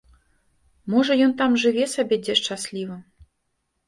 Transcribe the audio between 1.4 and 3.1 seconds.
там жыве сабе дзе шчасліва.